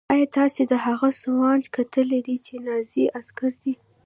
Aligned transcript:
ایا 0.13 0.27
تاسې 0.37 0.61
د 0.71 0.73
هغه 0.85 1.09
سوانح 1.21 1.65
کتلې 1.75 2.19
دي 2.27 2.37
چې 2.45 2.53
نازي 2.67 3.05
عسکر 3.19 3.51
دی 3.63 3.73